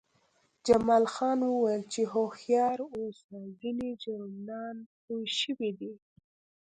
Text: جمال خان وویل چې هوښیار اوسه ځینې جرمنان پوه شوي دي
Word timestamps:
جمال 0.67 1.05
خان 1.13 1.39
وویل 1.45 1.83
چې 1.93 2.01
هوښیار 2.11 2.77
اوسه 2.97 3.37
ځینې 3.59 3.89
جرمنان 4.03 4.75
پوه 5.03 5.23
شوي 5.39 5.71
دي 5.79 5.93